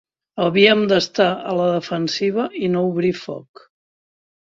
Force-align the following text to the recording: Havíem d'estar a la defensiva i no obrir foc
Havíem 0.45 0.81
d'estar 0.91 1.27
a 1.51 1.55
la 1.61 1.69
defensiva 1.73 2.49
i 2.65 2.73
no 2.79 2.85
obrir 2.91 3.15
foc 3.23 3.67